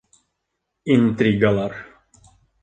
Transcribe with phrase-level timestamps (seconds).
[0.93, 1.73] Интригалар!